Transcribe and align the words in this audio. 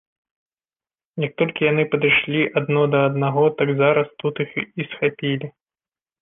Як 1.25 1.31
толькі 1.41 1.67
яны 1.71 1.83
падышлі 1.91 2.41
адно 2.61 2.81
да 2.95 2.99
аднаго, 3.11 3.45
так 3.61 3.69
зараз 3.83 4.07
тут 4.25 4.35
іх 4.47 4.51
і 4.63 4.81
схапілі. 4.91 5.47